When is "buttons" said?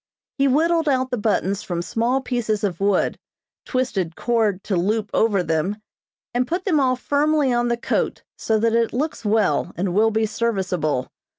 1.19-1.61